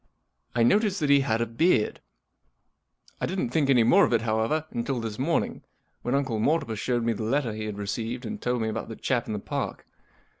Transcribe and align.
I 0.55 0.63
noticed 0.63 0.99
that 1.01 1.11
he 1.11 1.19
had 1.19 1.41
a 1.41 1.45
beard. 1.45 2.01
I 3.19 3.27
didn't 3.27 3.51
think 3.51 3.69
any 3.69 3.83
more 3.83 4.03
of 4.03 4.13
it, 4.13 4.23
however, 4.23 4.65
until 4.71 4.99
this 4.99 5.19
morning, 5.19 5.61
when 6.01 6.15
Uncle 6.15 6.39
Mortimer 6.39 6.75
showed 6.75 7.03
me 7.03 7.13
the 7.13 7.21
letter 7.21 7.53
he 7.53 7.65
had 7.65 7.77
received 7.77 8.25
and 8.25 8.41
told 8.41 8.63
me 8.63 8.67
about 8.67 8.89
the 8.89 8.95
chap 8.95 9.27
in 9.27 9.33
the 9.33 9.37
Park. 9.37 9.85